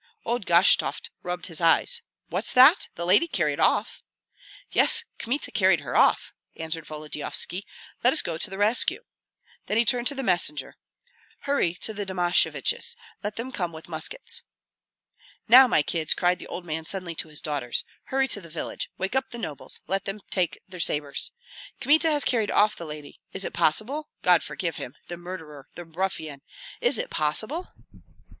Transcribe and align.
Old 0.25 0.47
Gashtovt 0.47 1.11
rubbed 1.21 1.45
his 1.45 1.61
eyes. 1.61 2.01
"What's 2.29 2.53
that? 2.53 2.87
The 2.95 3.05
lady 3.05 3.27
carried 3.27 3.59
off?" 3.59 4.01
"Yes; 4.71 5.03
Kmita 5.19 5.51
carried 5.51 5.81
her 5.81 5.95
off," 5.95 6.33
answered 6.55 6.87
Volodyovski. 6.87 7.67
"Let 8.03 8.11
us 8.11 8.23
go 8.23 8.39
to 8.39 8.49
the 8.49 8.57
rescue!" 8.57 9.03
Then 9.67 9.77
he 9.77 9.85
turned 9.85 10.07
to 10.07 10.15
the 10.15 10.23
messenger: 10.23 10.75
"Hurry 11.41 11.75
to 11.81 11.93
the 11.93 12.03
Domasheviches; 12.03 12.95
let 13.23 13.35
them 13.35 13.51
come 13.51 13.71
with 13.71 13.87
muskets." 13.87 14.41
"Now, 15.47 15.67
my 15.67 15.83
kids," 15.83 16.15
cried 16.15 16.39
the 16.39 16.47
old 16.47 16.65
man 16.65 16.83
suddenly 16.83 17.13
to 17.13 17.27
his 17.29 17.39
daughters, 17.39 17.83
"hurry 18.05 18.27
to 18.29 18.41
the 18.41 18.49
village, 18.49 18.89
wake 18.97 19.15
up 19.15 19.29
the 19.29 19.37
nobles, 19.37 19.81
let 19.85 20.05
them 20.05 20.19
take 20.31 20.59
their 20.67 20.79
sabres! 20.79 21.29
Kmita 21.79 22.09
has 22.09 22.25
carried 22.25 22.49
off 22.49 22.75
the 22.75 22.85
lady 22.87 23.21
is 23.33 23.45
it 23.45 23.53
possible 23.53 24.09
God 24.23 24.41
forgive 24.41 24.77
him, 24.77 24.95
the 25.09 25.17
murderer, 25.17 25.67
the 25.75 25.85
ruffian! 25.85 26.41
Is 26.81 26.97
it 26.97 27.11
possible?" 27.11 27.67